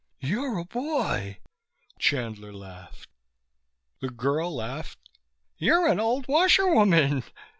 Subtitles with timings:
[0.19, 1.37] "You're a boy!"
[1.99, 3.07] Chandler laughed.
[3.99, 4.97] The girl laughed:
[5.59, 7.23] "You're an old washerwoman!"